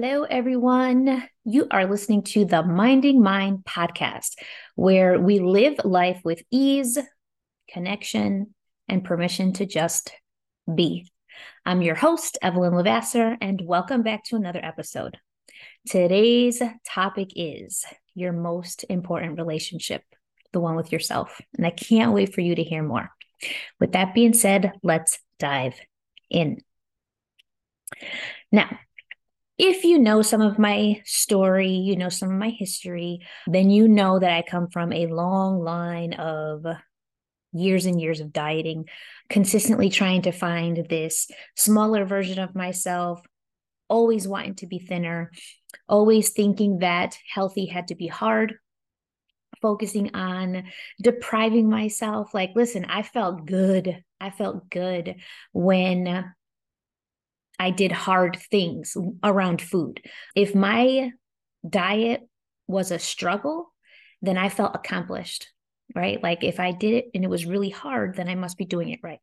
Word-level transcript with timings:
Hello, 0.00 0.22
everyone. 0.22 1.28
You 1.44 1.66
are 1.72 1.84
listening 1.84 2.22
to 2.22 2.44
the 2.44 2.62
Minding 2.62 3.20
Mine 3.20 3.64
podcast, 3.66 4.36
where 4.76 5.18
we 5.18 5.40
live 5.40 5.74
life 5.82 6.20
with 6.22 6.40
ease, 6.52 6.98
connection, 7.68 8.54
and 8.86 9.02
permission 9.02 9.54
to 9.54 9.66
just 9.66 10.12
be. 10.72 11.10
I'm 11.66 11.82
your 11.82 11.96
host, 11.96 12.38
Evelyn 12.40 12.74
LeVasseur, 12.74 13.38
and 13.40 13.60
welcome 13.60 14.04
back 14.04 14.22
to 14.26 14.36
another 14.36 14.60
episode. 14.62 15.18
Today's 15.88 16.62
topic 16.86 17.30
is 17.34 17.84
your 18.14 18.32
most 18.32 18.84
important 18.88 19.36
relationship, 19.36 20.04
the 20.52 20.60
one 20.60 20.76
with 20.76 20.92
yourself. 20.92 21.40
And 21.56 21.66
I 21.66 21.70
can't 21.70 22.12
wait 22.12 22.32
for 22.32 22.40
you 22.40 22.54
to 22.54 22.62
hear 22.62 22.84
more. 22.84 23.10
With 23.80 23.94
that 23.94 24.14
being 24.14 24.32
said, 24.32 24.74
let's 24.84 25.18
dive 25.40 25.74
in. 26.30 26.58
Now, 28.52 28.78
if 29.58 29.84
you 29.84 29.98
know 29.98 30.22
some 30.22 30.40
of 30.40 30.58
my 30.58 31.02
story, 31.04 31.70
you 31.70 31.96
know 31.96 32.08
some 32.08 32.30
of 32.30 32.38
my 32.38 32.50
history, 32.50 33.20
then 33.48 33.70
you 33.70 33.88
know 33.88 34.18
that 34.18 34.30
I 34.30 34.42
come 34.42 34.68
from 34.68 34.92
a 34.92 35.06
long 35.06 35.58
line 35.58 36.14
of 36.14 36.64
years 37.52 37.84
and 37.84 38.00
years 38.00 38.20
of 38.20 38.32
dieting, 38.32 38.84
consistently 39.28 39.90
trying 39.90 40.22
to 40.22 40.32
find 40.32 40.86
this 40.88 41.28
smaller 41.56 42.04
version 42.04 42.38
of 42.38 42.54
myself, 42.54 43.20
always 43.88 44.28
wanting 44.28 44.54
to 44.56 44.66
be 44.66 44.78
thinner, 44.78 45.32
always 45.88 46.30
thinking 46.30 46.78
that 46.78 47.18
healthy 47.28 47.66
had 47.66 47.88
to 47.88 47.96
be 47.96 48.06
hard, 48.06 48.54
focusing 49.60 50.14
on 50.14 50.64
depriving 51.02 51.68
myself. 51.68 52.32
Like, 52.32 52.50
listen, 52.54 52.84
I 52.84 53.02
felt 53.02 53.44
good. 53.44 54.04
I 54.20 54.30
felt 54.30 54.70
good 54.70 55.16
when 55.52 56.32
I 57.58 57.70
did 57.70 57.92
hard 57.92 58.38
things 58.50 58.96
around 59.22 59.60
food. 59.60 60.00
If 60.36 60.54
my 60.54 61.10
diet 61.68 62.28
was 62.66 62.90
a 62.90 62.98
struggle, 62.98 63.72
then 64.22 64.38
I 64.38 64.48
felt 64.48 64.74
accomplished, 64.74 65.48
right? 65.94 66.22
Like 66.22 66.44
if 66.44 66.60
I 66.60 66.72
did 66.72 66.94
it 66.94 67.04
and 67.14 67.24
it 67.24 67.30
was 67.30 67.46
really 67.46 67.70
hard, 67.70 68.14
then 68.14 68.28
I 68.28 68.34
must 68.34 68.58
be 68.58 68.64
doing 68.64 68.90
it 68.90 69.00
right. 69.02 69.20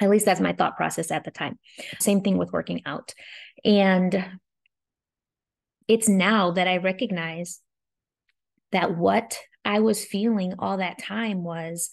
At 0.00 0.10
least 0.10 0.24
that's 0.24 0.40
my 0.40 0.52
thought 0.52 0.76
process 0.76 1.10
at 1.10 1.24
the 1.24 1.30
time. 1.30 1.58
Same 2.00 2.22
thing 2.22 2.38
with 2.38 2.52
working 2.52 2.82
out. 2.86 3.14
And 3.64 4.24
it's 5.88 6.08
now 6.08 6.52
that 6.52 6.66
I 6.68 6.78
recognize 6.78 7.60
that 8.72 8.96
what 8.96 9.38
I 9.64 9.80
was 9.80 10.04
feeling 10.04 10.54
all 10.58 10.78
that 10.78 10.98
time 10.98 11.44
was 11.44 11.90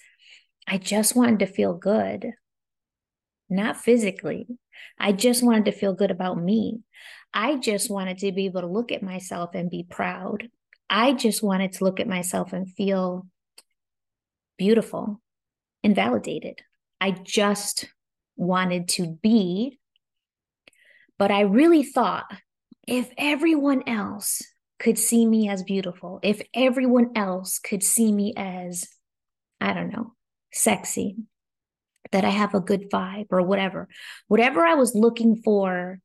I 0.67 0.77
just 0.77 1.15
wanted 1.15 1.39
to 1.39 1.45
feel 1.45 1.73
good, 1.73 2.31
not 3.49 3.77
physically, 3.77 4.47
I 4.99 5.11
just 5.11 5.43
wanted 5.43 5.65
to 5.65 5.71
feel 5.71 5.93
good 5.93 6.11
about 6.11 6.37
me. 6.41 6.81
I 7.33 7.57
just 7.57 7.89
wanted 7.89 8.17
to 8.19 8.31
be 8.31 8.45
able 8.45 8.61
to 8.61 8.67
look 8.67 8.91
at 8.91 9.03
myself 9.03 9.51
and 9.53 9.69
be 9.69 9.85
proud. 9.89 10.49
I 10.89 11.13
just 11.13 11.43
wanted 11.43 11.73
to 11.73 11.83
look 11.83 11.99
at 11.99 12.07
myself 12.07 12.53
and 12.53 12.71
feel 12.73 13.27
beautiful 14.57 15.21
and 15.83 15.95
validated. 15.95 16.59
I 16.99 17.11
just 17.11 17.89
wanted 18.35 18.89
to 18.89 19.17
be. 19.21 19.79
But 21.17 21.31
I 21.31 21.41
really 21.41 21.83
thought 21.83 22.25
if 22.87 23.09
everyone 23.17 23.83
else 23.87 24.41
could 24.79 24.97
see 24.97 25.25
me 25.25 25.49
as 25.49 25.63
beautiful, 25.63 26.19
if 26.23 26.41
everyone 26.53 27.11
else 27.15 27.59
could 27.59 27.83
see 27.83 28.11
me 28.11 28.33
as, 28.35 28.87
I 29.59 29.73
don't 29.73 29.91
know, 29.91 30.13
sexy, 30.51 31.17
that 32.11 32.25
I 32.25 32.29
have 32.29 32.55
a 32.55 32.59
good 32.59 32.89
vibe 32.89 33.27
or 33.29 33.41
whatever. 33.41 33.87
Whatever 34.27 34.65
I 34.65 34.75
was 34.75 34.95
looking 34.95 35.41
for 35.43 35.99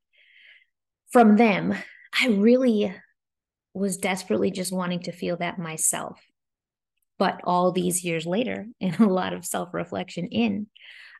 from 1.10 1.37
them, 1.37 1.75
I 2.19 2.28
really 2.28 2.94
was 3.72 3.97
desperately 3.97 4.50
just 4.50 4.72
wanting 4.72 5.00
to 5.00 5.12
feel 5.12 5.37
that 5.38 5.59
myself. 5.59 6.20
But 7.19 7.41
all 7.44 7.72
these 7.72 8.04
years 8.04 8.26
later, 8.26 8.66
and 8.81 8.98
a 9.00 9.06
lot 9.06 9.32
of 9.32 9.44
self 9.44 9.72
reflection 9.72 10.26
in, 10.26 10.66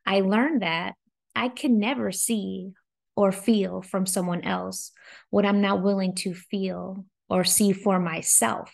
I 0.07 0.21
learned 0.21 0.63
that 0.63 0.95
I 1.35 1.49
can 1.49 1.79
never 1.79 2.13
see 2.13 2.73
or 3.17 3.33
feel 3.33 3.83
from 3.83 4.07
someone 4.07 4.43
else 4.43 4.91
what 5.31 5.47
I'm 5.47 5.61
not 5.61 5.83
willing 5.83 6.15
to 6.17 6.35
feel 6.35 7.07
or 7.29 7.45
see 7.45 7.73
for 7.73 7.99
myself. 7.99 8.73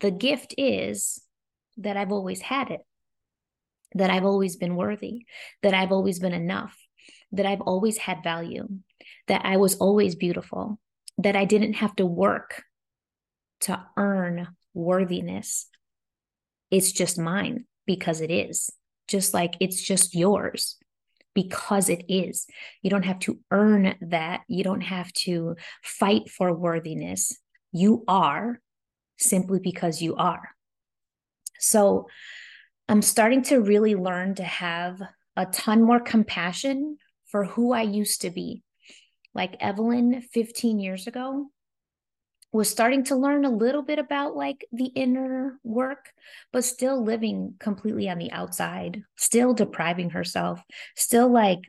The 0.00 0.10
gift 0.10 0.54
is 0.58 1.22
that 1.78 1.96
I've 1.96 2.12
always 2.12 2.40
had 2.40 2.70
it 2.70 2.80
that 3.94 4.10
I've 4.10 4.24
always 4.24 4.56
been 4.56 4.76
worthy, 4.76 5.26
that 5.62 5.74
I've 5.74 5.92
always 5.92 6.18
been 6.18 6.32
enough, 6.32 6.76
that 7.32 7.46
I've 7.46 7.60
always 7.60 7.98
had 7.98 8.22
value, 8.22 8.68
that 9.28 9.42
I 9.44 9.56
was 9.56 9.76
always 9.76 10.14
beautiful, 10.14 10.78
that 11.18 11.36
I 11.36 11.44
didn't 11.44 11.74
have 11.74 11.94
to 11.96 12.06
work 12.06 12.62
to 13.62 13.84
earn 13.96 14.48
worthiness. 14.74 15.68
It's 16.70 16.92
just 16.92 17.18
mine 17.18 17.66
because 17.86 18.20
it 18.20 18.30
is, 18.30 18.70
just 19.08 19.34
like 19.34 19.56
it's 19.60 19.82
just 19.82 20.14
yours 20.14 20.78
because 21.34 21.88
it 21.88 22.04
is. 22.08 22.46
You 22.82 22.90
don't 22.90 23.04
have 23.04 23.18
to 23.20 23.38
earn 23.50 23.94
that. 24.00 24.42
You 24.48 24.64
don't 24.64 24.82
have 24.82 25.12
to 25.24 25.56
fight 25.82 26.28
for 26.30 26.52
worthiness. 26.52 27.36
You 27.72 28.04
are 28.06 28.60
simply 29.18 29.60
because 29.60 30.02
you 30.02 30.14
are. 30.16 30.50
So, 31.58 32.08
I'm 32.92 33.00
starting 33.00 33.40
to 33.44 33.62
really 33.62 33.94
learn 33.94 34.34
to 34.34 34.42
have 34.42 35.00
a 35.34 35.46
ton 35.46 35.82
more 35.82 35.98
compassion 35.98 36.98
for 37.24 37.46
who 37.46 37.72
I 37.72 37.80
used 37.80 38.20
to 38.20 38.30
be. 38.30 38.62
Like 39.34 39.56
Evelyn 39.60 40.20
15 40.20 40.78
years 40.78 41.06
ago 41.06 41.46
was 42.52 42.68
starting 42.68 43.02
to 43.04 43.16
learn 43.16 43.46
a 43.46 43.50
little 43.50 43.80
bit 43.80 43.98
about 43.98 44.36
like 44.36 44.66
the 44.72 44.88
inner 44.94 45.58
work, 45.64 46.10
but 46.52 46.64
still 46.64 47.02
living 47.02 47.54
completely 47.58 48.10
on 48.10 48.18
the 48.18 48.30
outside, 48.30 49.02
still 49.16 49.54
depriving 49.54 50.10
herself, 50.10 50.60
still 50.94 51.32
like 51.32 51.60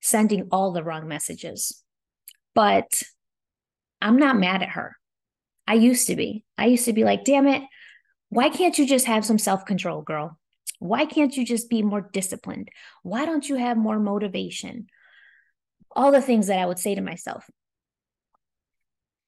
sending 0.00 0.48
all 0.50 0.72
the 0.72 0.82
wrong 0.82 1.06
messages. 1.06 1.84
But 2.54 2.90
I'm 4.00 4.16
not 4.16 4.38
mad 4.38 4.62
at 4.62 4.70
her. 4.70 4.96
I 5.66 5.74
used 5.74 6.06
to 6.06 6.16
be. 6.16 6.46
I 6.56 6.64
used 6.64 6.86
to 6.86 6.94
be 6.94 7.04
like, 7.04 7.24
damn 7.24 7.46
it, 7.46 7.62
why 8.32 8.48
can't 8.48 8.78
you 8.78 8.86
just 8.86 9.04
have 9.04 9.26
some 9.26 9.36
self 9.36 9.66
control, 9.66 10.00
girl? 10.00 10.38
Why 10.78 11.04
can't 11.04 11.36
you 11.36 11.44
just 11.44 11.68
be 11.68 11.82
more 11.82 12.00
disciplined? 12.00 12.70
Why 13.02 13.26
don't 13.26 13.46
you 13.46 13.56
have 13.56 13.76
more 13.76 13.98
motivation? 13.98 14.86
All 15.94 16.10
the 16.10 16.22
things 16.22 16.46
that 16.46 16.58
I 16.58 16.64
would 16.64 16.78
say 16.78 16.94
to 16.94 17.02
myself. 17.02 17.44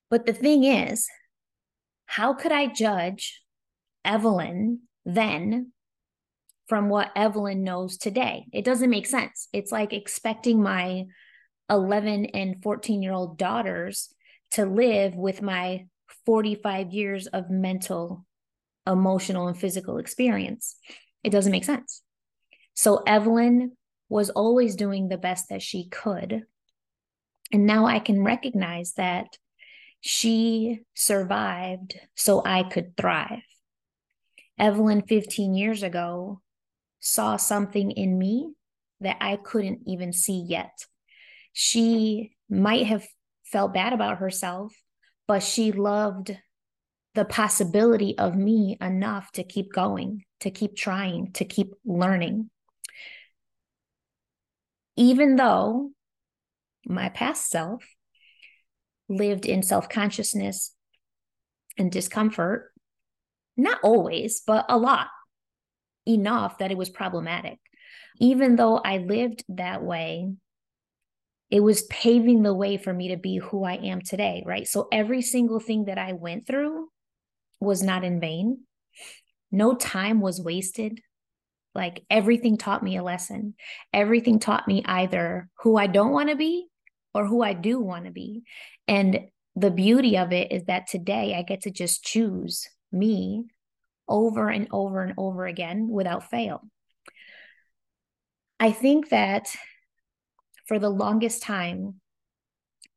But 0.09 0.25
the 0.25 0.33
thing 0.33 0.65
is, 0.65 1.07
how 2.07 2.33
could 2.33 2.51
I 2.51 2.67
judge 2.67 3.43
Evelyn 4.07 4.81
then 5.05 5.73
from 6.67 6.89
what 6.89 7.13
Evelyn 7.15 7.63
knows 7.63 7.99
today? 7.99 8.47
It 8.55 8.65
doesn't 8.65 8.89
make 8.89 9.07
sense. 9.07 9.49
It's 9.53 9.71
like 9.71 9.93
expecting 9.93 10.63
my 10.63 11.05
11 11.69 12.25
and 12.33 12.63
14 12.63 13.03
year 13.03 13.13
old 13.13 13.37
daughters 13.37 14.15
to 14.53 14.65
live 14.65 15.15
with 15.15 15.43
my 15.43 15.89
45 16.25 16.95
years 16.95 17.27
of 17.27 17.51
mental 17.51 18.25
emotional 18.87 19.49
and 19.49 19.59
physical 19.59 19.99
experience. 19.99 20.77
It 21.23 21.31
doesn't 21.31 21.53
make 21.53 21.65
sense. 21.65 22.03
So 22.75 23.03
Evelyn 23.07 23.73
was 24.09 24.31
always 24.31 24.77
doing 24.77 25.09
the 25.09 25.19
best 25.19 25.49
that 25.49 25.63
she 25.63 25.89
could. 25.89 26.43
And 27.53 27.67
now 27.67 27.87
I 27.87 27.99
can 27.99 28.23
recognize 28.23 28.93
that 28.95 29.27
she 30.01 30.81
survived 30.95 31.99
so 32.15 32.43
I 32.45 32.65
could 32.65 32.97
thrive. 32.97 33.43
Evelyn 34.59 35.03
15 35.03 35.55
years 35.55 35.83
ago 35.83 36.43
saw 37.01 37.37
something 37.37 37.91
in 37.91 38.19
me 38.19 38.53
that 39.01 39.17
I 39.21 39.37
couldn't 39.37 39.81
even 39.87 40.13
see 40.13 40.45
yet. 40.47 40.87
She 41.53 42.33
might 42.49 42.87
have 42.87 43.07
felt 43.45 43.75
bad 43.75 43.93
about 43.93 44.19
herself, 44.19 44.75
but 45.27 45.43
she 45.43 45.73
loved 45.73 46.37
the 47.15 47.25
possibility 47.25 48.19
of 48.19 48.35
me 48.35 48.77
enough 48.81 49.31
to 49.33 49.45
keep 49.45 49.73
going, 49.73 50.25
to 50.41 50.51
keep 50.51 50.77
trying, 50.77 51.33
to 51.33 51.45
keep 51.45 51.73
learning. 51.85 52.51
Even 54.97 55.37
though 55.37 55.91
my 56.87 57.09
past 57.09 57.49
self 57.49 57.85
lived 59.09 59.47
in 59.47 59.63
self 59.63 59.89
consciousness 59.89 60.75
and 61.79 61.91
discomfort, 61.91 62.73
not 63.57 63.79
always, 63.83 64.43
but 64.45 64.67
a 64.69 64.77
lot, 64.77 65.09
enough 66.07 66.59
that 66.59 66.73
it 66.73 66.79
was 66.79 66.91
problematic. 66.91 67.59
Even 68.19 68.57
though 68.57 68.79
I 68.79 68.99
lived 68.99 69.45
that 69.49 69.83
way, 69.83 70.33
it 71.51 71.61
was 71.61 71.83
paving 71.83 72.43
the 72.43 72.55
way 72.55 72.77
for 72.77 72.93
me 72.93 73.09
to 73.09 73.17
be 73.17 73.39
who 73.39 73.65
I 73.65 73.75
am 73.75 74.01
today, 74.01 74.43
right? 74.45 74.67
So 74.67 74.89
every 74.91 75.23
single 75.23 75.61
thing 75.61 75.85
that 75.85 75.99
I 75.99 76.13
went 76.13 76.47
through 76.47 76.89
was 77.61 77.83
not 77.83 78.05
in 78.05 78.21
vain. 78.21 78.61
No 79.51 79.75
time 79.75 80.21
was 80.21 80.41
wasted. 80.41 81.01
Like 81.75 82.05
everything 82.09 82.57
taught 82.57 82.83
me 82.83 82.97
a 82.97 83.03
lesson. 83.03 83.55
Everything 83.93 84.39
taught 84.39 84.69
me 84.69 84.83
either 84.85 85.49
who 85.61 85.77
I 85.77 85.87
don't 85.87 86.13
want 86.13 86.31
to 86.31 86.37
be 86.37 86.67
or 87.15 87.27
who 87.27 87.43
I 87.43 87.53
do 87.53 87.81
want 87.81 88.05
to 88.05 88.11
be. 88.11 88.43
And 88.87 89.21
the 89.57 89.71
beauty 89.71 90.19
of 90.19 90.33
it 90.33 90.53
is 90.53 90.65
that 90.65 90.89
today 90.89 91.35
I 91.37 91.43
get 91.43 91.63
to 91.63 91.71
just 91.71 92.05
choose 92.05 92.69
me 92.93 93.45
over 94.09 94.49
and 94.49 94.69
over 94.73 95.03
and 95.03 95.15
over 95.17 95.47
again 95.47 95.89
without 95.89 96.29
fail. 96.31 96.63
I 98.61 98.73
think 98.73 99.11
that 99.11 99.49
for 100.67 100.79
the 100.79 100.91
longest 100.91 101.43
time, 101.43 102.01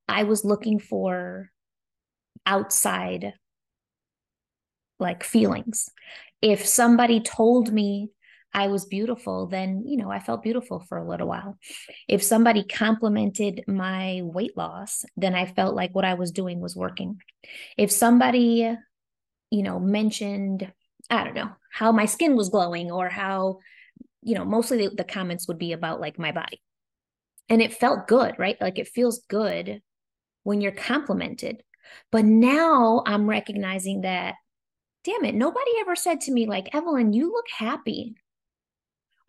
I 0.07 0.23
was 0.23 0.45
looking 0.45 0.79
for 0.79 1.51
outside 2.45 3.33
like 4.99 5.23
feelings. 5.23 5.89
If 6.41 6.65
somebody 6.65 7.19
told 7.19 7.71
me 7.71 8.09
I 8.53 8.67
was 8.67 8.85
beautiful, 8.85 9.47
then, 9.47 9.83
you 9.85 9.97
know, 9.97 10.09
I 10.09 10.19
felt 10.19 10.41
beautiful 10.41 10.79
for 10.79 10.97
a 10.97 11.07
little 11.07 11.27
while. 11.27 11.57
If 12.07 12.23
somebody 12.23 12.63
complimented 12.63 13.63
my 13.67 14.21
weight 14.23 14.55
loss, 14.57 15.05
then 15.15 15.35
I 15.35 15.45
felt 15.45 15.75
like 15.75 15.93
what 15.93 16.05
I 16.05 16.15
was 16.15 16.31
doing 16.31 16.59
was 16.59 16.75
working. 16.75 17.19
If 17.77 17.91
somebody, 17.91 18.75
you 19.51 19.63
know, 19.63 19.79
mentioned, 19.79 20.71
I 21.09 21.23
don't 21.23 21.35
know, 21.35 21.51
how 21.71 21.91
my 21.91 22.05
skin 22.05 22.35
was 22.35 22.49
glowing 22.49 22.91
or 22.91 23.09
how, 23.09 23.59
you 24.23 24.35
know, 24.35 24.45
mostly 24.45 24.87
the, 24.87 24.95
the 24.95 25.03
comments 25.03 25.47
would 25.47 25.59
be 25.59 25.73
about 25.73 26.01
like 26.01 26.17
my 26.17 26.31
body. 26.31 26.61
And 27.49 27.61
it 27.61 27.73
felt 27.73 28.07
good, 28.07 28.35
right? 28.37 28.59
Like 28.59 28.79
it 28.79 28.87
feels 28.87 29.21
good 29.29 29.81
when 30.43 30.61
you're 30.61 30.71
complimented. 30.71 31.63
But 32.11 32.25
now 32.25 33.03
I'm 33.05 33.29
recognizing 33.29 34.01
that, 34.01 34.35
damn 35.07 35.23
it, 35.23 35.35
nobody 35.35 35.71
ever 35.79 35.95
said 35.95 36.19
to 36.19 36.31
me, 36.31 36.47
like, 36.47 36.75
Evelyn, 36.75 37.13
you 37.13 37.31
look 37.31 37.45
happy. 37.57 38.15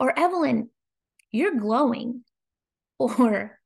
Or 0.00 0.16
Evelyn, 0.18 0.70
you're 1.30 1.54
glowing. 1.54 2.24
Or 3.00 3.60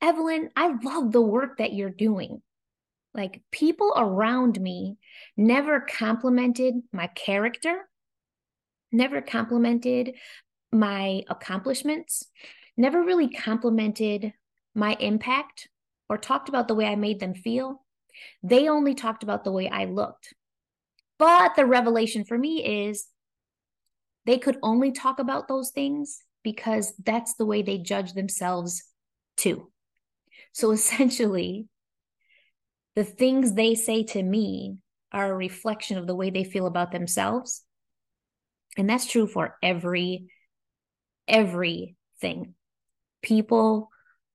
Evelyn, 0.00 0.50
I 0.54 0.72
love 0.80 1.10
the 1.10 1.20
work 1.20 1.58
that 1.58 1.72
you're 1.72 1.90
doing. 1.90 2.40
Like 3.14 3.42
people 3.50 3.92
around 3.96 4.60
me 4.60 4.96
never 5.36 5.80
complimented 5.80 6.74
my 6.92 7.08
character, 7.08 7.88
never 8.92 9.20
complimented 9.20 10.14
my 10.70 11.24
accomplishments, 11.28 12.28
never 12.76 13.02
really 13.02 13.28
complimented 13.28 14.32
my 14.72 14.96
impact 15.00 15.68
or 16.08 16.16
talked 16.16 16.48
about 16.48 16.68
the 16.68 16.76
way 16.76 16.86
I 16.86 16.94
made 16.94 17.18
them 17.18 17.34
feel. 17.34 17.84
They 18.44 18.68
only 18.68 18.94
talked 18.94 19.24
about 19.24 19.42
the 19.42 19.52
way 19.52 19.68
I 19.68 19.86
looked. 19.86 20.32
But 21.18 21.56
the 21.56 21.66
revelation 21.66 22.24
for 22.24 22.36
me 22.36 22.88
is 22.88 23.06
they 24.26 24.38
could 24.38 24.58
only 24.62 24.92
talk 24.92 25.18
about 25.18 25.48
those 25.48 25.70
things 25.70 26.18
because 26.42 26.92
that's 27.04 27.34
the 27.34 27.46
way 27.46 27.62
they 27.62 27.78
judge 27.78 28.12
themselves 28.12 28.82
too. 29.36 29.70
So 30.52 30.70
essentially, 30.72 31.66
the 32.94 33.04
things 33.04 33.52
they 33.52 33.74
say 33.74 34.02
to 34.04 34.22
me 34.22 34.78
are 35.12 35.30
a 35.30 35.36
reflection 35.36 35.98
of 35.98 36.06
the 36.06 36.14
way 36.14 36.30
they 36.30 36.44
feel 36.44 36.66
about 36.66 36.92
themselves. 36.92 37.62
And 38.76 38.88
that's 38.88 39.06
true 39.06 39.26
for 39.26 39.56
every 39.62 40.26
everything. 41.28 42.54
People 43.22 43.90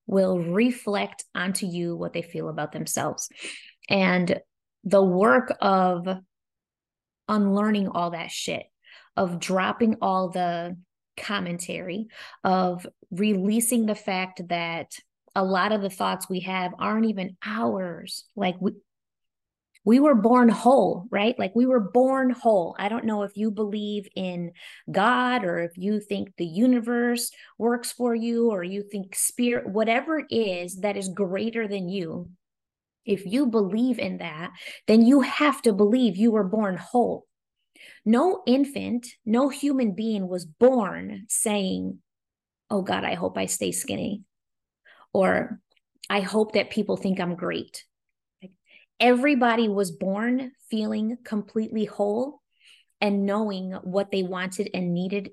will 0.08 0.40
reflect 0.40 1.24
onto 1.34 1.66
you 1.66 1.96
what 1.96 2.14
they 2.14 2.22
feel 2.22 2.50
about 2.50 2.72
themselves. 2.72 3.30
And 3.90 4.40
the 4.84 5.04
work 5.04 5.56
of 5.62 6.08
unlearning 7.32 7.88
all 7.88 8.12
that 8.12 8.30
shit 8.30 8.64
of 9.18 9.40
dropping 9.40 9.98
all 10.02 10.30
the 10.30 10.78
commentary, 11.18 12.08
of 12.44 12.86
releasing 13.10 13.86
the 13.86 13.96
fact 13.96 14.48
that 14.50 14.92
a 15.36 15.44
lot 15.44 15.72
of 15.72 15.82
the 15.82 15.90
thoughts 15.90 16.30
we 16.30 16.42
have 16.42 16.74
aren't 16.78 17.08
even 17.08 17.38
ours. 17.44 18.26
Like 18.36 18.56
we, 18.60 18.74
we 19.84 20.00
were 20.00 20.16
born 20.16 20.50
whole, 20.50 21.08
right? 21.10 21.38
Like 21.40 21.54
we 21.56 21.66
were 21.66 21.80
born 21.80 22.30
whole. 22.30 22.76
I 22.78 22.90
don't 22.90 23.06
know 23.06 23.24
if 23.24 23.36
you 23.36 23.50
believe 23.50 24.08
in 24.16 24.52
God 24.92 25.44
or 25.44 25.60
if 25.60 25.72
you 25.76 26.00
think 26.00 26.36
the 26.38 26.46
universe 26.46 27.32
works 27.58 27.92
for 27.92 28.14
you 28.14 28.52
or 28.52 28.64
you 28.64 28.84
think 28.84 29.16
spirit, 29.16 29.68
whatever 29.68 30.20
it 30.20 30.28
is 30.30 30.82
that 30.82 30.98
is 30.98 31.10
greater 31.10 31.68
than 31.68 31.90
you. 31.90 32.30
If 33.06 33.26
you 33.26 33.48
believe 33.48 34.00
in 34.00 34.20
that, 34.20 34.52
then 34.88 35.02
you 35.06 35.22
have 35.22 35.62
to 35.64 35.74
believe 35.74 36.18
you 36.18 36.32
were 36.32 36.44
born 36.44 36.78
whole. 36.78 37.26
No 38.06 38.44
infant, 38.46 39.08
no 39.26 39.50
human 39.50 39.94
being 39.96 40.28
was 40.28 40.46
born 40.46 41.26
saying, 41.30 42.00
Oh 42.70 42.82
God, 42.84 43.04
I 43.04 43.16
hope 43.16 43.38
I 43.38 43.48
stay 43.48 43.72
skinny. 43.72 44.24
Or 45.14 45.60
I 46.10 46.22
hope 46.22 46.54
that 46.54 46.70
people 46.70 46.98
think 46.98 47.20
I'm 47.20 47.36
great. 47.36 47.86
everybody 49.00 49.68
was 49.68 49.92
born 49.92 50.52
feeling 50.70 51.18
completely 51.24 51.86
whole 51.86 52.42
and 53.02 53.26
knowing 53.26 53.72
what 53.84 54.12
they 54.12 54.24
wanted 54.24 54.70
and 54.74 54.94
needed 54.94 55.32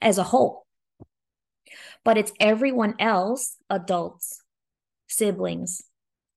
as 0.00 0.16
a 0.18 0.22
whole. 0.22 0.64
But 2.04 2.18
it's 2.18 2.32
everyone 2.38 2.94
else, 3.00 3.56
adults, 3.68 4.40
siblings, 5.08 5.82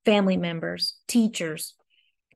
family 0.06 0.38
members, 0.38 0.96
teachers, 1.08 1.74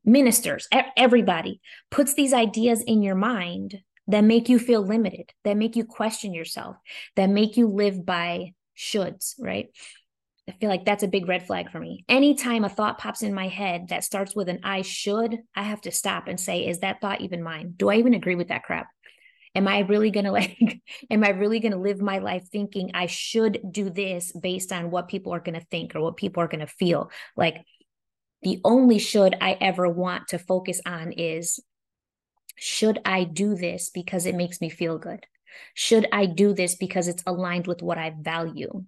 ministers, 0.04 0.68
everybody 0.98 1.62
puts 1.90 2.14
these 2.14 2.34
ideas 2.34 2.82
in 2.82 3.02
your 3.02 3.16
mind 3.16 3.80
that 4.08 4.24
make 4.24 4.50
you 4.50 4.60
feel 4.60 4.82
limited, 4.82 5.32
that 5.44 5.58
make 5.58 5.76
you 5.76 5.86
question 5.86 6.34
yourself, 6.34 6.76
that 7.16 7.30
make 7.30 7.56
you 7.56 7.68
live 7.68 8.06
by 8.06 8.54
shoulds, 8.78 9.36
right? 9.40 9.68
I 10.50 10.54
feel 10.54 10.70
like 10.70 10.86
that's 10.86 11.04
a 11.04 11.08
big 11.08 11.28
red 11.28 11.46
flag 11.46 11.72
for 11.72 11.80
me. 11.80 12.04
Anytime 12.10 12.66
a 12.66 12.70
thought 12.70 12.98
pops 12.98 13.22
in 13.22 13.34
my 13.34 13.48
head 13.48 13.90
that 13.90 14.04
starts 14.04 14.36
with 14.36 14.50
an 14.50 14.60
I 14.64 14.82
should, 14.82 15.38
I 15.56 15.64
have 15.64 15.82
to 15.82 15.92
stop 15.92 16.28
and 16.28 16.40
say, 16.40 16.68
is 16.68 16.80
that 16.80 17.00
thought 17.00 17.22
even 17.22 17.44
mine? 17.44 17.76
Do 17.78 17.90
I 17.90 17.98
even 17.98 18.16
agree 18.16 18.36
with 18.36 18.48
that 18.50 18.64
crap? 18.64 18.88
Am 19.54 19.68
I 19.68 19.80
really 19.80 20.12
going 20.12 20.26
to 20.26 20.32
like, 20.32 20.82
am 21.10 21.24
I 21.24 21.30
really 21.30 21.60
going 21.60 21.74
to 21.74 21.78
live 21.78 22.02
my 22.02 22.20
life 22.20 22.48
thinking 22.52 22.92
I 22.94 23.08
should 23.08 23.60
do 23.70 23.90
this 23.90 24.32
based 24.32 24.72
on 24.72 24.92
what 24.92 25.08
people 25.08 25.34
are 25.34 25.40
going 25.40 25.60
to 25.60 25.66
think 25.68 25.96
or 25.96 26.02
what 26.02 26.18
people 26.18 26.44
are 26.44 26.48
going 26.48 26.66
to 26.66 26.68
feel? 26.68 27.12
Like, 27.36 27.64
the 28.44 28.60
only 28.64 28.98
should 28.98 29.36
I 29.40 29.58
ever 29.62 29.88
want 29.88 30.30
to 30.30 30.40
focus 30.40 30.82
on 30.86 31.12
is 31.12 31.60
should 32.56 33.00
I 33.06 33.24
do 33.24 33.56
this 33.56 33.90
because 33.90 34.26
it 34.26 34.36
makes 34.36 34.62
me 34.62 34.70
feel 34.70 34.98
good? 34.98 35.26
Should 35.74 36.08
I 36.12 36.26
do 36.26 36.54
this 36.54 36.76
because 36.76 37.08
it's 37.08 37.24
aligned 37.26 37.68
with 37.68 37.82
what 37.82 37.98
I 37.98 38.14
value? 38.20 38.86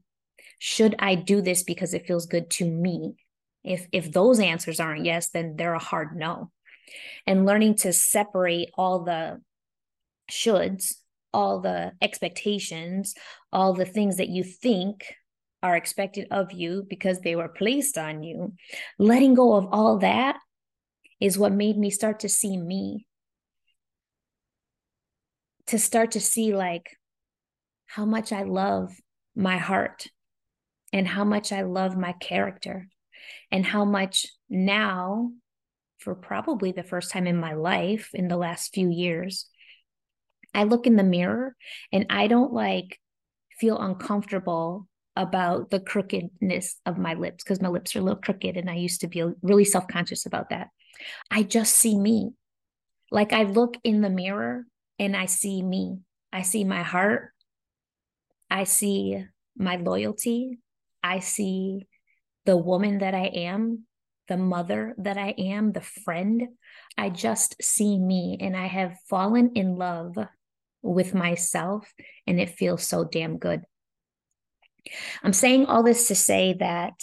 Should 0.60 0.96
I 1.00 1.16
do 1.16 1.42
this 1.42 1.64
because 1.64 1.94
it 1.94 2.08
feels 2.08 2.26
good 2.26 2.50
to 2.52 2.66
me? 2.66 3.16
If 3.64 3.88
if 3.92 4.12
those 4.12 4.40
answers 4.40 4.80
aren't 4.80 5.06
yes, 5.06 5.30
then 5.30 5.56
they're 5.56 5.74
a 5.74 5.80
hard 5.80 6.16
no. 6.16 6.52
And 7.26 7.46
learning 7.46 7.76
to 7.78 7.94
separate 7.94 8.70
all 8.76 9.04
the 9.04 9.42
shoulds, 10.32 10.94
all 11.34 11.60
the 11.60 11.94
expectations, 12.02 13.16
all 13.52 13.74
the 13.74 13.86
things 13.86 14.18
that 14.18 14.30
you 14.30 14.44
think 14.44 15.16
are 15.62 15.76
expected 15.76 16.28
of 16.30 16.52
you 16.52 16.86
because 16.90 17.22
they 17.22 17.36
were 17.36 17.48
placed 17.48 17.98
on 17.98 18.22
you, 18.22 18.54
letting 19.00 19.34
go 19.34 19.54
of 19.56 19.68
all 19.72 20.00
that 20.00 20.38
is 21.20 21.38
what 21.38 21.54
made 21.54 21.78
me 21.78 21.90
start 21.90 22.20
to 22.20 22.30
see 22.30 22.58
me. 22.58 23.06
To 25.68 25.80
start 25.80 26.12
to 26.12 26.20
see, 26.20 26.54
like, 26.54 26.98
how 27.86 28.06
much 28.06 28.34
I 28.34 28.44
love 28.44 28.94
my 29.36 29.58
heart 29.58 30.08
and 30.92 31.08
how 31.08 31.24
much 31.24 31.54
I 31.54 31.62
love 31.62 31.98
my 31.98 32.12
character 32.12 32.90
and 33.50 33.66
how 33.66 33.86
much 33.86 34.28
now, 34.50 35.32
for 36.00 36.14
probably 36.14 36.74
the 36.74 36.84
first 36.84 37.12
time 37.12 37.26
in 37.26 37.38
my 37.38 37.54
life 37.54 38.10
in 38.14 38.28
the 38.28 38.36
last 38.36 38.74
few 38.74 38.90
years, 38.90 39.50
I 40.54 40.64
look 40.64 40.88
in 40.88 40.96
the 40.96 41.04
mirror 41.04 41.56
and 41.92 42.06
I 42.10 42.28
don't 42.28 42.54
like 42.54 43.00
feel 43.60 43.78
uncomfortable 43.80 44.88
about 45.16 45.70
the 45.70 45.80
crookedness 45.80 46.80
of 46.86 46.98
my 46.98 47.14
lips 47.14 47.44
because 47.44 47.62
my 47.62 47.70
lips 47.70 47.96
are 47.96 48.00
a 48.00 48.02
little 48.02 48.22
crooked 48.22 48.58
and 48.58 48.70
I 48.70 48.76
used 48.76 49.02
to 49.02 49.08
be 49.08 49.24
really 49.42 49.66
self 49.66 49.88
conscious 49.88 50.26
about 50.26 50.50
that. 50.50 50.70
I 51.30 51.44
just 51.44 51.76
see 51.76 51.98
me. 51.98 52.32
Like 53.12 53.34
I 53.34 53.44
look 53.44 53.78
in 53.84 54.02
the 54.02 54.10
mirror 54.10 54.66
and 54.98 55.16
I 55.16 55.26
see 55.26 55.62
me. 55.62 56.00
I 56.32 56.42
see 56.42 56.64
my 56.64 56.82
heart. 56.82 57.32
I 58.50 58.64
see 58.64 59.24
my 59.56 59.76
loyalty. 59.76 60.60
I 61.04 61.20
see 61.20 61.88
the 62.46 62.58
woman 62.58 63.00
that 63.00 63.14
I 63.14 63.26
am, 63.28 63.86
the 64.28 64.38
mother 64.38 64.96
that 64.98 65.18
I 65.18 65.36
am, 65.38 65.72
the 65.72 65.82
friend. 65.82 66.50
I 66.98 67.10
just 67.10 67.62
see 67.62 68.00
me 68.00 68.38
and 68.40 68.56
I 68.58 68.68
have 68.68 68.98
fallen 69.10 69.52
in 69.56 69.76
love 69.76 70.18
with 70.84 71.16
myself 71.16 71.92
and 72.28 72.40
it 72.40 72.52
feels 72.52 72.86
so 72.86 73.04
damn 73.04 73.38
good. 73.38 73.64
I'm 75.24 75.34
saying 75.34 75.66
all 75.66 75.82
this 75.82 76.08
to 76.10 76.16
say 76.16 76.54
that 76.60 76.94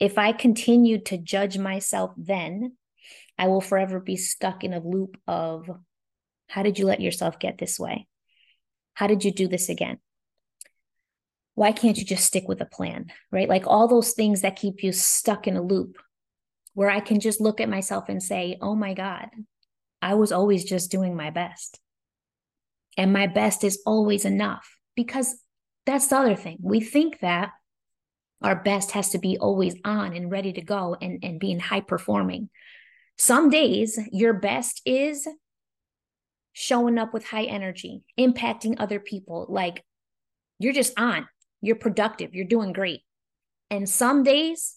if 0.00 0.16
I 0.16 0.32
continue 0.32 1.00
to 1.02 1.18
judge 1.18 1.58
myself 1.58 2.12
then, 2.16 2.76
I 3.38 3.48
will 3.48 3.60
forever 3.60 4.00
be 4.00 4.16
stuck 4.16 4.64
in 4.64 4.72
a 4.72 4.80
loop 4.80 5.18
of 5.26 5.68
how 6.48 6.62
did 6.62 6.78
you 6.78 6.86
let 6.86 7.00
yourself 7.00 7.38
get 7.38 7.58
this 7.58 7.78
way? 7.78 8.06
How 8.94 9.06
did 9.08 9.24
you 9.24 9.32
do 9.32 9.48
this 9.48 9.68
again? 9.68 9.98
why 11.56 11.72
can't 11.72 11.96
you 11.96 12.04
just 12.04 12.24
stick 12.24 12.46
with 12.46 12.60
a 12.60 12.66
plan? 12.66 13.06
Right? 13.32 13.48
Like 13.48 13.66
all 13.66 13.88
those 13.88 14.12
things 14.12 14.42
that 14.42 14.56
keep 14.56 14.84
you 14.84 14.92
stuck 14.92 15.48
in 15.48 15.56
a 15.56 15.62
loop 15.62 15.96
where 16.74 16.90
I 16.90 17.00
can 17.00 17.18
just 17.18 17.40
look 17.40 17.60
at 17.60 17.68
myself 17.68 18.08
and 18.08 18.22
say, 18.22 18.58
oh 18.60 18.76
my 18.76 18.92
God, 18.92 19.28
I 20.02 20.14
was 20.14 20.32
always 20.32 20.64
just 20.64 20.90
doing 20.90 21.16
my 21.16 21.30
best. 21.30 21.80
And 22.96 23.12
my 23.12 23.26
best 23.26 23.64
is 23.64 23.82
always 23.86 24.24
enough 24.24 24.76
because 24.94 25.36
that's 25.84 26.08
the 26.08 26.16
other 26.16 26.36
thing. 26.36 26.58
We 26.60 26.80
think 26.80 27.20
that 27.20 27.50
our 28.42 28.56
best 28.56 28.92
has 28.92 29.10
to 29.10 29.18
be 29.18 29.38
always 29.38 29.74
on 29.84 30.14
and 30.14 30.30
ready 30.30 30.52
to 30.52 30.60
go 30.60 30.96
and, 31.00 31.18
and 31.22 31.40
being 31.40 31.58
high 31.58 31.80
performing. 31.80 32.50
Some 33.18 33.48
days 33.48 33.98
your 34.12 34.34
best 34.34 34.82
is 34.84 35.26
showing 36.52 36.98
up 36.98 37.14
with 37.14 37.26
high 37.26 37.44
energy, 37.44 38.02
impacting 38.18 38.76
other 38.78 39.00
people. 39.00 39.46
Like 39.48 39.84
you're 40.58 40.72
just 40.72 40.98
on, 40.98 41.28
you're 41.60 41.76
productive, 41.76 42.34
you're 42.34 42.46
doing 42.46 42.72
great. 42.72 43.00
And 43.70 43.88
some 43.88 44.22
days 44.22 44.76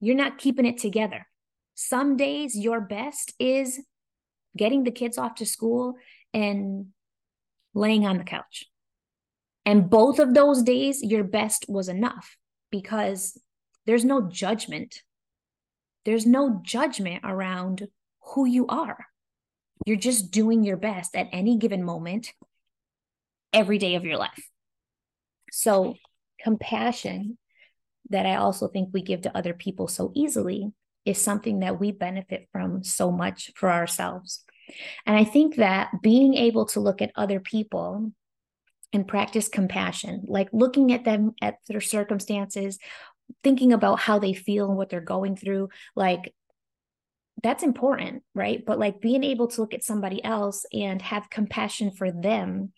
you're 0.00 0.16
not 0.16 0.38
keeping 0.38 0.66
it 0.66 0.78
together. 0.78 1.26
Some 1.74 2.16
days 2.16 2.56
your 2.56 2.80
best 2.80 3.32
is 3.38 3.80
getting 4.56 4.84
the 4.84 4.90
kids 4.90 5.16
off 5.16 5.36
to 5.36 5.46
school 5.46 5.94
and 6.34 6.86
laying 7.74 8.06
on 8.06 8.18
the 8.18 8.24
couch. 8.24 8.66
And 9.66 9.90
both 9.90 10.18
of 10.18 10.34
those 10.34 10.62
days, 10.62 11.02
your 11.02 11.24
best 11.24 11.66
was 11.68 11.88
enough 11.88 12.36
because 12.70 13.38
there's 13.86 14.04
no 14.04 14.28
judgment. 14.28 15.02
There's 16.04 16.26
no 16.26 16.60
judgment 16.62 17.20
around 17.24 17.88
who 18.34 18.46
you 18.46 18.66
are. 18.66 19.06
You're 19.86 19.96
just 19.96 20.30
doing 20.30 20.64
your 20.64 20.76
best 20.76 21.14
at 21.14 21.28
any 21.32 21.56
given 21.56 21.82
moment, 21.82 22.32
every 23.52 23.78
day 23.78 23.94
of 23.94 24.04
your 24.04 24.16
life. 24.16 24.48
So, 25.52 25.96
compassion 26.42 27.38
that 28.08 28.26
I 28.26 28.36
also 28.36 28.68
think 28.68 28.90
we 28.92 29.02
give 29.02 29.22
to 29.22 29.36
other 29.36 29.54
people 29.54 29.88
so 29.88 30.10
easily 30.14 30.72
is 31.04 31.20
something 31.20 31.60
that 31.60 31.80
we 31.80 31.92
benefit 31.92 32.48
from 32.52 32.82
so 32.84 33.10
much 33.10 33.50
for 33.54 33.70
ourselves. 33.70 34.44
And 35.06 35.16
I 35.16 35.24
think 35.24 35.56
that 35.56 35.90
being 36.02 36.34
able 36.34 36.66
to 36.66 36.80
look 36.80 37.02
at 37.02 37.12
other 37.16 37.40
people 37.40 38.12
and 38.92 39.06
practice 39.06 39.48
compassion, 39.48 40.24
like 40.26 40.48
looking 40.52 40.92
at 40.92 41.04
them 41.04 41.34
at 41.40 41.56
their 41.68 41.80
circumstances, 41.80 42.78
thinking 43.44 43.72
about 43.72 44.00
how 44.00 44.18
they 44.18 44.32
feel 44.32 44.68
and 44.68 44.76
what 44.76 44.88
they're 44.90 45.00
going 45.00 45.36
through, 45.36 45.68
like 45.94 46.34
that's 47.42 47.62
important, 47.62 48.22
right? 48.34 48.64
But 48.64 48.78
like 48.78 49.00
being 49.00 49.24
able 49.24 49.48
to 49.48 49.60
look 49.60 49.74
at 49.74 49.84
somebody 49.84 50.22
else 50.22 50.66
and 50.72 51.00
have 51.02 51.30
compassion 51.30 51.90
for 51.90 52.10
them 52.10 52.72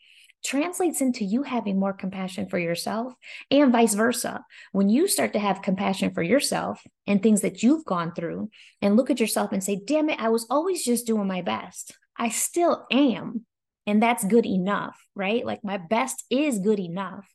translates 0.45 1.01
into 1.01 1.25
you 1.25 1.43
having 1.43 1.79
more 1.79 1.93
compassion 1.93 2.49
for 2.49 2.59
yourself 2.59 3.15
and 3.51 3.73
vice 3.73 3.95
versa. 3.95 4.45
When 4.73 4.89
you 4.89 5.07
start 5.09 5.33
to 5.35 5.39
have 5.39 5.63
compassion 5.63 6.13
for 6.13 6.23
yourself 6.23 6.83
and 7.07 7.23
things 7.23 7.43
that 7.43 7.63
you've 7.63 7.85
gone 7.85 8.13
through 8.13 8.51
and 8.81 8.97
look 8.97 9.11
at 9.11 9.21
yourself 9.21 9.53
and 9.53 9.63
say, 9.63 9.81
damn 9.85 10.11
it, 10.11 10.21
I 10.21 10.31
was 10.31 10.47
always 10.51 10.85
just 10.85 11.07
doing 11.07 11.27
my 11.27 11.43
best. 11.43 11.93
I 12.19 12.29
still 12.29 12.87
am. 12.91 13.47
And 13.87 14.03
that's 14.03 14.25
good 14.25 14.47
enough, 14.47 14.99
right? 15.15 15.45
Like 15.45 15.65
my 15.65 15.77
best 15.77 16.25
is 16.31 16.59
good 16.59 16.79
enough. 16.79 17.29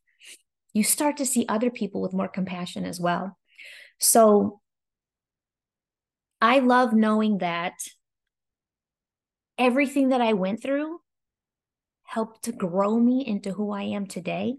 You 0.74 0.84
start 0.84 1.18
to 1.18 1.26
see 1.26 1.46
other 1.48 1.70
people 1.70 2.02
with 2.02 2.14
more 2.14 2.28
compassion 2.28 2.86
as 2.86 3.00
well. 3.00 3.38
So 4.00 4.62
I 6.42 6.60
love 6.60 6.94
knowing 6.94 7.40
that 7.40 7.74
everything 9.58 10.10
that 10.10 10.22
I 10.22 10.34
went 10.34 10.62
through 10.62 11.00
helped 12.08 12.44
to 12.46 12.54
grow 12.54 12.98
me 12.98 13.24
into 13.26 13.52
who 13.52 13.72
I 13.72 13.84
am 13.84 14.08
today. 14.08 14.56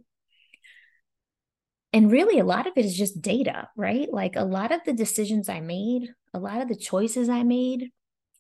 And 1.95 2.13
really, 2.13 2.39
a 2.39 2.45
lot 2.45 2.67
of 2.67 2.75
it 2.77 2.85
is 2.85 2.97
just 2.97 3.23
data, 3.23 3.69
right? 3.75 4.13
Like 4.13 4.37
a 4.37 4.45
lot 4.45 4.71
of 4.71 4.83
the 4.85 4.93
decisions 4.93 5.49
I 5.49 5.61
made, 5.61 6.11
a 6.35 6.39
lot 6.39 6.61
of 6.61 6.69
the 6.69 6.77
choices 6.77 7.31
I 7.31 7.43
made 7.45 7.91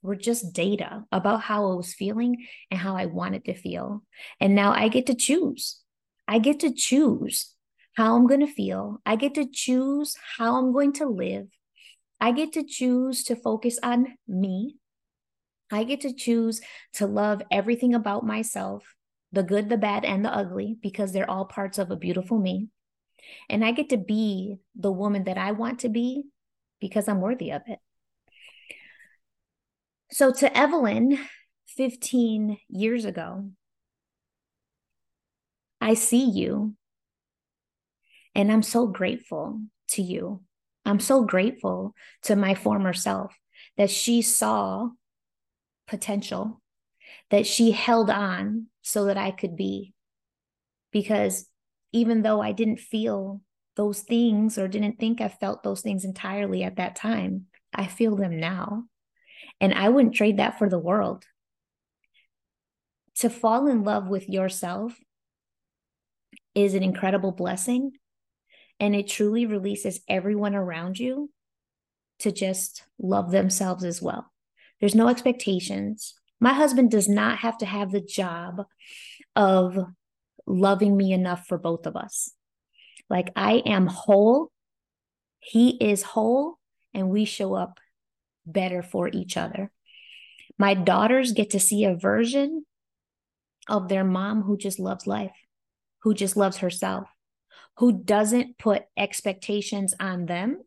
were 0.03 0.15
just 0.15 0.53
data 0.53 1.05
about 1.11 1.41
how 1.41 1.71
I 1.71 1.75
was 1.75 1.95
feeling 1.95 2.47
and 2.71 2.79
how 2.79 2.97
I 2.97 3.07
wanted 3.07 3.47
to 3.47 3.55
feel. 3.55 4.03
And 4.41 4.55
now 4.55 4.73
I 4.73 4.88
get 4.88 5.07
to 5.07 5.15
choose. 5.15 5.81
I 6.29 6.38
get 6.38 6.61
to 6.61 6.73
choose 6.73 7.55
how 7.95 8.15
I'm 8.15 8.27
going 8.27 8.41
to 8.41 8.47
feel. 8.47 9.00
I 9.07 9.17
get 9.17 9.35
to 9.37 9.49
choose 9.50 10.15
how 10.37 10.57
I'm 10.57 10.73
going 10.73 10.93
to 10.95 11.07
live. 11.07 11.49
I 12.21 12.33
get 12.33 12.53
to 12.53 12.62
choose 12.62 13.25
to 13.25 13.37
focus 13.37 13.79
on 13.83 14.19
me. 14.29 14.77
I 15.73 15.85
get 15.85 16.03
to 16.03 16.12
choose 16.12 16.61
to 16.95 17.07
love 17.07 17.41
everything 17.50 17.95
about 17.95 18.27
myself 18.27 18.85
the 19.32 19.42
good, 19.42 19.68
the 19.68 19.76
bad, 19.76 20.04
and 20.04 20.25
the 20.25 20.35
ugly, 20.35 20.76
because 20.82 21.12
they're 21.12 21.30
all 21.30 21.44
parts 21.44 21.78
of 21.78 21.90
a 21.90 21.97
beautiful 21.97 22.38
me. 22.38 22.68
And 23.49 23.64
I 23.64 23.73
get 23.73 23.90
to 23.90 23.97
be 23.97 24.58
the 24.75 24.92
woman 24.92 25.25
that 25.25 25.38
I 25.38 25.52
want 25.52 25.80
to 25.80 25.88
be 25.88 26.25
because 26.80 27.08
I'm 27.08 27.20
worthy 27.20 27.50
of 27.50 27.62
it. 27.66 27.78
So, 30.11 30.32
to 30.32 30.56
Evelyn, 30.56 31.18
15 31.76 32.58
years 32.68 33.04
ago, 33.04 33.50
I 35.80 35.94
see 35.94 36.25
you. 36.25 36.75
And 38.35 38.50
I'm 38.50 38.62
so 38.62 38.87
grateful 38.87 39.61
to 39.90 40.02
you. 40.02 40.42
I'm 40.85 41.00
so 41.00 41.23
grateful 41.23 41.94
to 42.23 42.37
my 42.37 42.54
former 42.54 42.92
self 42.92 43.35
that 43.76 43.90
she 43.90 44.23
saw 44.23 44.90
potential, 45.87 46.61
that 47.30 47.47
she 47.47 47.73
held 47.73 48.11
on 48.11 48.66
so 48.88 49.04
that 49.04 49.18
I 49.18 49.30
could 49.30 49.54
be. 49.54 49.92
Because 50.92 51.47
even 51.92 52.23
though 52.23 52.40
I 52.40 52.52
didn't 52.52 52.80
feel 52.80 53.42
those 53.76 54.00
things 54.00 54.57
or 54.57 54.66
didn't 54.66 54.99
think 54.99 55.21
I 55.21 55.28
felt 55.28 55.62
those 55.62 55.83
things 55.83 56.07
entirely 56.07 56.64
at 56.64 56.76
that 56.76 56.97
time, 56.97 57.47
I 57.75 57.87
feel 57.87 58.16
them 58.16 58.40
now. 58.40 58.85
And 59.61 59.75
I 59.75 59.90
wouldn't 59.90 60.14
trade 60.14 60.38
that 60.38 60.59
for 60.59 60.71
the 60.71 60.78
world. 60.78 61.25
To 63.16 63.28
fall 63.28 63.66
in 63.66 63.85
love 63.85 64.09
with 64.09 64.26
yourself 64.28 64.99
is 66.54 66.73
an 66.73 66.83
incredible 66.83 67.33
blessing. 67.33 67.92
And 68.80 68.95
it 68.95 69.09
truly 69.09 69.45
releases 69.45 70.00
everyone 70.09 70.54
around 70.54 70.99
you 70.99 71.30
to 72.21 72.33
just 72.33 72.85
love 72.99 73.33
themselves 73.33 73.85
as 73.85 74.00
well. 74.00 74.33
There's 74.80 74.95
no 74.95 75.09
expectations. 75.09 76.14
My 76.40 76.52
husband 76.52 76.90
does 76.90 77.09
not 77.09 77.38
have 77.38 77.59
to 77.59 77.66
have 77.66 77.90
the 77.90 78.00
job 78.00 78.64
of 79.35 79.76
loving 80.47 80.97
me 80.97 81.12
enough 81.12 81.47
for 81.47 81.59
both 81.59 81.87
of 81.87 81.97
us. 81.97 82.33
Like 83.11 83.30
I 83.37 83.62
am 83.66 83.87
whole, 83.87 84.50
he 85.40 85.71
is 85.71 86.02
whole, 86.02 86.59
and 86.95 87.09
we 87.09 87.25
show 87.25 87.54
up 87.54 87.78
better 88.47 88.83
for 88.83 89.09
each 89.09 89.37
other. 89.37 89.71
My 90.59 90.75
daughters 90.75 91.33
get 91.33 91.50
to 91.50 91.61
see 91.61 91.85
a 91.85 91.95
version 91.95 92.64
of 93.68 93.88
their 93.88 94.04
mom 94.04 94.42
who 94.42 94.57
just 94.57 94.78
loves 94.78 95.07
life, 95.07 95.37
who 96.02 96.14
just 96.14 96.37
loves 96.37 96.59
herself, 96.59 97.09
who 97.76 97.92
doesn't 97.92 98.59
put 98.59 98.85
expectations 98.97 99.95
on 100.00 100.26
them 100.26 100.62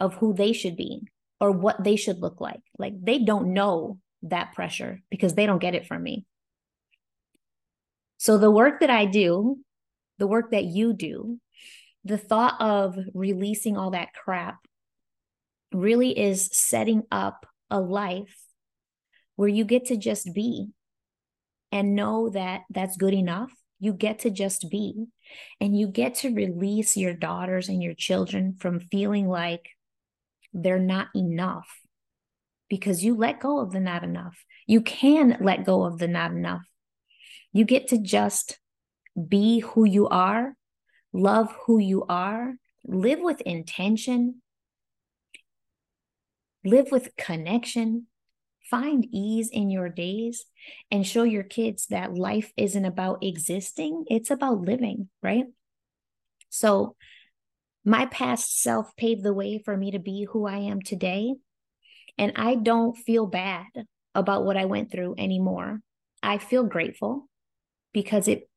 of 0.00 0.14
who 0.14 0.32
they 0.32 0.52
should 0.52 0.76
be 0.76 1.08
or 1.40 1.50
what 1.50 1.82
they 1.82 1.96
should 1.96 2.20
look 2.20 2.40
like. 2.40 2.60
Like 2.78 2.94
they 3.02 3.18
don't 3.18 3.52
know 3.52 3.98
that 4.22 4.52
pressure 4.54 5.02
because 5.10 5.34
they 5.34 5.46
don't 5.46 5.60
get 5.60 5.74
it 5.74 5.86
from 5.86 6.02
me. 6.02 6.24
So, 8.18 8.38
the 8.38 8.50
work 8.50 8.80
that 8.80 8.90
I 8.90 9.04
do, 9.04 9.58
the 10.18 10.26
work 10.26 10.50
that 10.52 10.64
you 10.64 10.92
do, 10.92 11.38
the 12.04 12.18
thought 12.18 12.60
of 12.60 12.96
releasing 13.14 13.76
all 13.76 13.90
that 13.90 14.14
crap 14.14 14.58
really 15.72 16.18
is 16.18 16.48
setting 16.52 17.02
up 17.10 17.46
a 17.70 17.80
life 17.80 18.36
where 19.34 19.48
you 19.48 19.64
get 19.64 19.86
to 19.86 19.96
just 19.96 20.32
be 20.32 20.68
and 21.72 21.94
know 21.94 22.30
that 22.30 22.62
that's 22.70 22.96
good 22.96 23.12
enough. 23.12 23.52
You 23.80 23.92
get 23.92 24.20
to 24.20 24.30
just 24.30 24.70
be 24.70 25.06
and 25.60 25.76
you 25.78 25.88
get 25.88 26.14
to 26.16 26.34
release 26.34 26.96
your 26.96 27.12
daughters 27.12 27.68
and 27.68 27.82
your 27.82 27.94
children 27.94 28.56
from 28.58 28.80
feeling 28.80 29.28
like 29.28 29.68
they're 30.54 30.78
not 30.78 31.08
enough 31.14 31.68
because 32.68 33.04
you 33.04 33.16
let 33.16 33.40
go 33.40 33.60
of 33.60 33.72
the 33.72 33.80
not 33.80 34.02
enough. 34.02 34.44
You 34.66 34.80
can 34.80 35.38
let 35.40 35.64
go 35.64 35.84
of 35.84 35.98
the 35.98 36.08
not 36.08 36.32
enough. 36.32 36.62
You 37.52 37.64
get 37.64 37.88
to 37.88 37.98
just 37.98 38.58
be 39.28 39.60
who 39.60 39.84
you 39.84 40.08
are, 40.08 40.54
love 41.12 41.54
who 41.66 41.78
you 41.78 42.04
are, 42.08 42.54
live 42.84 43.20
with 43.20 43.40
intention, 43.42 44.42
live 46.64 46.88
with 46.90 47.16
connection, 47.16 48.06
find 48.70 49.06
ease 49.12 49.48
in 49.50 49.70
your 49.70 49.88
days, 49.88 50.44
and 50.90 51.06
show 51.06 51.22
your 51.22 51.44
kids 51.44 51.86
that 51.86 52.14
life 52.14 52.52
isn't 52.56 52.84
about 52.84 53.22
existing, 53.22 54.04
it's 54.08 54.30
about 54.30 54.60
living, 54.60 55.08
right? 55.22 55.46
So, 56.50 56.96
my 57.84 58.06
past 58.06 58.60
self 58.60 58.96
paved 58.96 59.22
the 59.22 59.32
way 59.32 59.62
for 59.64 59.76
me 59.76 59.92
to 59.92 60.00
be 60.00 60.24
who 60.24 60.46
I 60.46 60.58
am 60.58 60.82
today. 60.82 61.36
And 62.18 62.32
I 62.36 62.54
don't 62.54 62.96
feel 62.96 63.26
bad 63.26 63.66
about 64.14 64.44
what 64.44 64.56
I 64.56 64.64
went 64.64 64.90
through 64.90 65.14
anymore. 65.18 65.80
I 66.22 66.38
feel 66.38 66.64
grateful 66.64 67.28
because 67.92 68.28
it 68.28 68.48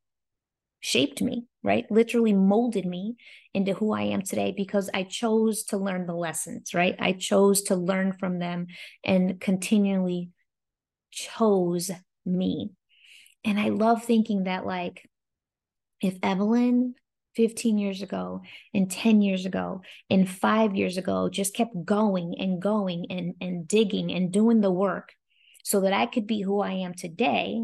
shaped 0.79 1.21
me, 1.21 1.45
right? 1.61 1.85
Literally 1.91 2.33
molded 2.33 2.85
me 2.85 3.15
into 3.53 3.73
who 3.73 3.93
I 3.93 4.03
am 4.03 4.21
today 4.21 4.53
because 4.55 4.89
I 4.93 5.03
chose 5.03 5.63
to 5.65 5.77
learn 5.77 6.05
the 6.05 6.15
lessons, 6.15 6.73
right? 6.73 6.95
I 6.99 7.13
chose 7.13 7.63
to 7.63 7.75
learn 7.75 8.13
from 8.13 8.39
them 8.39 8.67
and 9.03 9.39
continually 9.39 10.29
chose 11.11 11.91
me. 12.25 12.71
And 13.43 13.59
I 13.59 13.69
love 13.69 14.03
thinking 14.03 14.43
that, 14.43 14.65
like, 14.65 15.09
if 16.01 16.17
Evelyn 16.23 16.95
15 17.35 17.77
years 17.77 18.01
ago 18.01 18.41
and 18.73 18.89
10 18.89 19.21
years 19.21 19.45
ago 19.45 19.81
and 20.09 20.29
five 20.29 20.75
years 20.75 20.97
ago 20.97 21.29
just 21.29 21.53
kept 21.53 21.85
going 21.85 22.35
and 22.39 22.61
going 22.61 23.05
and, 23.09 23.35
and 23.39 23.67
digging 23.67 24.11
and 24.11 24.31
doing 24.31 24.61
the 24.61 24.71
work 24.71 25.13
so 25.63 25.81
that 25.81 25.93
I 25.93 26.05
could 26.05 26.27
be 26.27 26.41
who 26.41 26.59
I 26.61 26.71
am 26.71 26.93
today, 26.93 27.61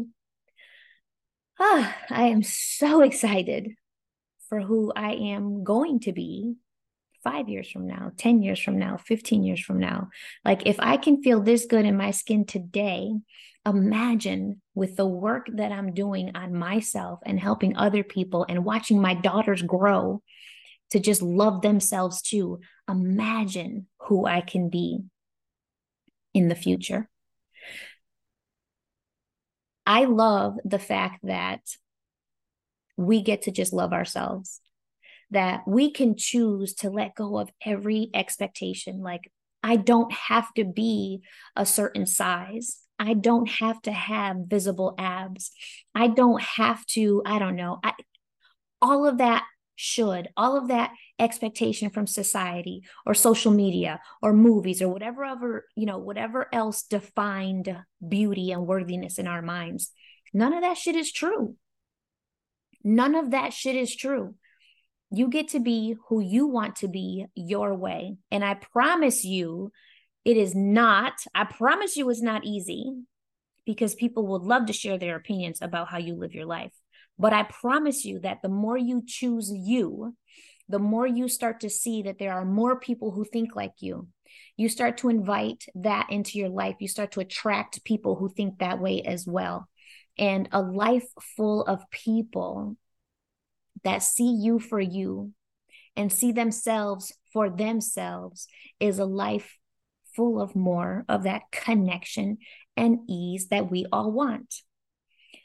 ah, 1.58 1.96
I 2.10 2.24
am 2.28 2.42
so 2.42 3.00
excited 3.02 3.72
for 4.48 4.60
who 4.60 4.92
I 4.94 5.12
am 5.12 5.64
going 5.64 6.00
to 6.00 6.12
be 6.12 6.54
five 7.26 7.48
years 7.48 7.68
from 7.68 7.88
now, 7.88 8.12
10 8.18 8.42
years 8.42 8.60
from 8.60 8.78
now, 8.78 8.96
15 8.96 9.42
years 9.42 9.60
from 9.60 9.80
now. 9.80 10.10
Like, 10.44 10.64
if 10.64 10.76
I 10.78 10.96
can 10.96 11.22
feel 11.22 11.40
this 11.40 11.66
good 11.66 11.84
in 11.84 11.96
my 11.96 12.12
skin 12.12 12.44
today, 12.44 13.10
imagine 13.66 14.62
with 14.76 14.94
the 14.94 15.06
work 15.06 15.48
that 15.54 15.72
I'm 15.72 15.92
doing 15.92 16.36
on 16.36 16.54
myself 16.54 17.18
and 17.26 17.40
helping 17.40 17.76
other 17.76 18.04
people 18.04 18.46
and 18.48 18.64
watching 18.64 19.00
my 19.00 19.14
daughters 19.14 19.60
grow 19.62 20.22
to 20.90 21.00
just 21.00 21.20
love 21.20 21.62
themselves 21.62 22.22
too. 22.22 22.60
Imagine 22.88 23.88
who 24.02 24.24
I 24.24 24.40
can 24.40 24.68
be 24.68 25.00
in 26.32 26.46
the 26.46 26.54
future. 26.54 27.08
I 29.84 30.04
love 30.04 30.58
the 30.64 30.78
fact 30.78 31.20
that 31.24 31.62
we 32.96 33.20
get 33.20 33.42
to 33.42 33.50
just 33.50 33.72
love 33.72 33.92
ourselves, 33.92 34.60
that 35.30 35.66
we 35.66 35.90
can 35.90 36.16
choose 36.16 36.74
to 36.74 36.90
let 36.90 37.14
go 37.14 37.38
of 37.38 37.50
every 37.64 38.10
expectation. 38.14 39.02
Like, 39.02 39.30
I 39.62 39.76
don't 39.76 40.12
have 40.12 40.52
to 40.54 40.64
be 40.64 41.22
a 41.56 41.66
certain 41.66 42.06
size. 42.06 42.78
I 42.98 43.14
don't 43.14 43.48
have 43.48 43.82
to 43.82 43.92
have 43.92 44.36
visible 44.46 44.94
abs. 44.98 45.50
I 45.94 46.08
don't 46.08 46.40
have 46.40 46.86
to, 46.86 47.22
I 47.26 47.38
don't 47.38 47.56
know. 47.56 47.80
I, 47.82 47.92
all 48.80 49.06
of 49.06 49.18
that 49.18 49.44
should, 49.74 50.28
all 50.36 50.56
of 50.56 50.68
that 50.68 50.92
expectation 51.18 51.90
from 51.90 52.06
society 52.06 52.82
or 53.04 53.12
social 53.12 53.52
media 53.52 54.00
or 54.22 54.32
movies 54.32 54.80
or 54.80 54.88
whatever 54.88 55.24
other, 55.24 55.64
you 55.74 55.84
know, 55.84 55.98
whatever 55.98 56.48
else 56.52 56.84
defined 56.84 57.76
beauty 58.06 58.52
and 58.52 58.66
worthiness 58.66 59.18
in 59.18 59.26
our 59.26 59.42
minds. 59.42 59.90
None 60.32 60.54
of 60.54 60.62
that 60.62 60.78
shit 60.78 60.96
is 60.96 61.12
true. 61.12 61.56
None 62.82 63.14
of 63.14 63.32
that 63.32 63.52
shit 63.52 63.76
is 63.76 63.94
true. 63.94 64.36
You 65.10 65.28
get 65.28 65.48
to 65.48 65.60
be 65.60 65.96
who 66.08 66.20
you 66.20 66.46
want 66.46 66.76
to 66.76 66.88
be 66.88 67.26
your 67.34 67.74
way. 67.74 68.16
And 68.30 68.44
I 68.44 68.54
promise 68.54 69.24
you, 69.24 69.70
it 70.24 70.36
is 70.36 70.54
not, 70.54 71.12
I 71.34 71.44
promise 71.44 71.96
you, 71.96 72.10
it's 72.10 72.22
not 72.22 72.44
easy 72.44 72.92
because 73.64 73.94
people 73.94 74.26
would 74.28 74.42
love 74.42 74.66
to 74.66 74.72
share 74.72 74.98
their 74.98 75.16
opinions 75.16 75.58
about 75.62 75.88
how 75.88 75.98
you 75.98 76.14
live 76.14 76.34
your 76.34 76.46
life. 76.46 76.72
But 77.18 77.32
I 77.32 77.44
promise 77.44 78.04
you 78.04 78.20
that 78.20 78.42
the 78.42 78.48
more 78.48 78.76
you 78.76 79.02
choose 79.06 79.50
you, 79.52 80.14
the 80.68 80.78
more 80.78 81.06
you 81.06 81.28
start 81.28 81.60
to 81.60 81.70
see 81.70 82.02
that 82.02 82.18
there 82.18 82.32
are 82.32 82.44
more 82.44 82.78
people 82.78 83.12
who 83.12 83.24
think 83.24 83.54
like 83.54 83.74
you. 83.78 84.08
You 84.56 84.68
start 84.68 84.98
to 84.98 85.08
invite 85.08 85.64
that 85.76 86.08
into 86.10 86.38
your 86.38 86.48
life. 86.48 86.76
You 86.80 86.88
start 86.88 87.12
to 87.12 87.20
attract 87.20 87.84
people 87.84 88.16
who 88.16 88.28
think 88.28 88.58
that 88.58 88.80
way 88.80 89.02
as 89.02 89.26
well. 89.26 89.68
And 90.18 90.48
a 90.52 90.60
life 90.60 91.06
full 91.36 91.62
of 91.62 91.88
people 91.90 92.76
that 93.86 94.02
see 94.02 94.36
you 94.42 94.58
for 94.58 94.80
you 94.80 95.30
and 95.94 96.12
see 96.12 96.32
themselves 96.32 97.12
for 97.32 97.48
themselves 97.48 98.48
is 98.80 98.98
a 98.98 99.04
life 99.04 99.56
full 100.16 100.40
of 100.40 100.56
more 100.56 101.04
of 101.08 101.22
that 101.22 101.42
connection 101.52 102.38
and 102.76 102.98
ease 103.08 103.46
that 103.48 103.70
we 103.70 103.86
all 103.92 104.10
want. 104.10 104.56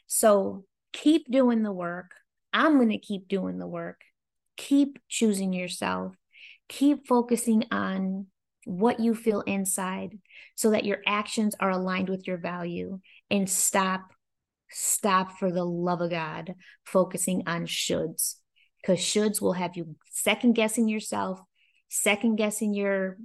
So 0.08 0.64
keep 0.92 1.30
doing 1.30 1.62
the 1.62 1.70
work. 1.70 2.10
I'm 2.52 2.78
going 2.78 2.88
to 2.88 2.98
keep 2.98 3.28
doing 3.28 3.58
the 3.58 3.66
work. 3.68 4.00
Keep 4.56 4.98
choosing 5.08 5.52
yourself. 5.52 6.12
Keep 6.68 7.06
focusing 7.06 7.66
on 7.70 8.26
what 8.64 8.98
you 8.98 9.14
feel 9.14 9.42
inside 9.42 10.18
so 10.56 10.70
that 10.70 10.84
your 10.84 10.98
actions 11.06 11.54
are 11.60 11.70
aligned 11.70 12.08
with 12.08 12.26
your 12.26 12.38
value 12.38 12.98
and 13.30 13.48
stop 13.48 14.12
stop 14.72 15.38
for 15.38 15.52
the 15.52 15.64
love 15.64 16.00
of 16.00 16.10
God 16.10 16.54
focusing 16.84 17.42
on 17.46 17.66
shoulds 17.66 18.36
because 18.80 18.98
shoulds 18.98 19.40
will 19.40 19.52
have 19.52 19.76
you 19.76 19.96
second 20.10 20.54
guessing 20.54 20.88
yourself, 20.88 21.40
second 21.88 22.36
guessing 22.36 22.74
your 22.74 23.18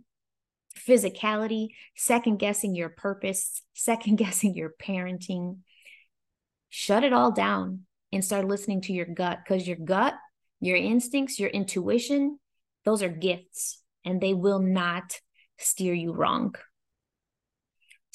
physicality, 0.77 1.69
second 1.95 2.37
guessing 2.37 2.75
your 2.75 2.89
purpose, 2.89 3.61
second 3.73 4.17
guessing 4.17 4.53
your 4.53 4.73
parenting, 4.81 5.57
shut 6.69 7.03
it 7.03 7.13
all 7.13 7.31
down 7.31 7.85
and 8.11 8.23
start 8.23 8.47
listening 8.47 8.81
to 8.81 8.93
your 8.93 9.05
gut 9.05 9.39
because 9.43 9.67
your 9.67 9.77
gut, 9.77 10.13
your 10.59 10.77
instincts, 10.77 11.39
your 11.39 11.49
intuition, 11.49 12.39
those 12.85 13.01
are 13.01 13.09
gifts 13.09 13.81
and 14.05 14.21
they 14.21 14.33
will 14.33 14.59
not 14.59 15.19
steer 15.57 15.93
you 15.93 16.13
wrong. 16.13 16.55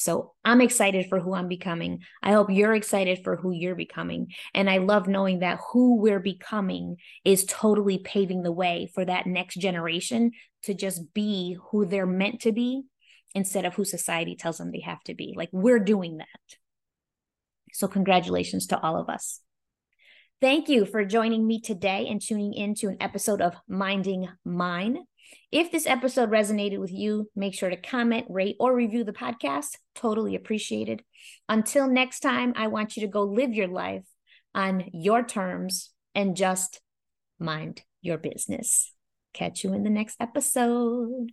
So 0.03 0.33
I'm 0.45 0.61
excited 0.61 1.07
for 1.09 1.21
who 1.21 1.33
I'm 1.33 1.47
becoming. 1.47 2.01
I 2.25 2.33
hope 2.33 2.51
you're 2.51 2.75
excited 2.75 3.21
for 3.23 3.37
who 3.37 3.53
you're 3.53 3.77
becoming. 3.77 4.33
And 4.53 4.69
I 4.69 4.79
love 4.79 5.07
knowing 5.07 5.39
that 5.39 5.61
who 5.71 6.01
we're 6.01 6.19
becoming 6.19 6.97
is 7.25 7.45
totally 7.45 7.99
paving 7.99 8.43
the 8.43 8.51
way 8.51 8.91
for 8.95 9.05
that 9.05 9.27
next 9.27 9.55
generation 9.55 10.33
to 10.65 10.75
just 10.75 11.15
be 11.15 11.57
who 11.71 11.87
they're 11.87 12.05
meant 12.05 12.41
to 12.41 12.51
be 12.51 12.83
instead 13.33 13.65
of 13.65 13.75
who 13.75 13.85
society 13.85 14.35
tells 14.35 14.59
them 14.59 14.73
they 14.73 14.81
have 14.81 15.03
to 15.05 15.15
be. 15.15 15.35
Like 15.37 15.51
we're 15.53 15.79
doing 15.79 16.17
that. 16.17 16.27
So, 17.73 17.87
congratulations 17.87 18.67
to 18.67 18.81
all 18.81 19.01
of 19.01 19.09
us. 19.09 19.41
Thank 20.41 20.69
you 20.69 20.85
for 20.85 21.05
joining 21.05 21.47
me 21.47 21.61
today 21.61 22.09
and 22.09 22.21
tuning 22.21 22.55
in 22.55 22.75
to 22.77 22.89
an 22.89 22.97
episode 23.01 23.41
of 23.41 23.55
Minding 23.69 24.29
Mine. 24.45 24.99
If 25.51 25.71
this 25.71 25.87
episode 25.87 26.31
resonated 26.31 26.79
with 26.79 26.93
you, 26.93 27.31
make 27.37 27.55
sure 27.55 27.71
to 27.71 27.77
comment, 27.77 28.27
rate, 28.29 28.57
or 28.59 28.75
review 28.75 29.05
the 29.05 29.13
podcast. 29.13 29.77
Totally 29.95 30.35
appreciated. 30.35 31.03
Until 31.49 31.89
next 31.89 32.21
time, 32.21 32.53
I 32.57 32.69
want 32.69 32.97
you 32.97 33.03
to 33.03 33.09
go 33.09 33.23
live 33.23 33.53
your 33.53 33.69
life 33.69 34.05
on 34.55 34.85
your 34.93 35.23
terms 35.23 35.91
and 36.15 36.37
just 36.37 36.81
mind 37.39 37.83
your 38.01 38.19
business. 38.19 38.93
Catch 39.35 39.65
you 39.65 39.73
in 39.73 39.83
the 39.83 39.91
next 39.91 40.17
episode. 40.21 41.31